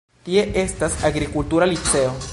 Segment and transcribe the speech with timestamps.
[0.27, 2.21] Tie estas agrikultura liceo.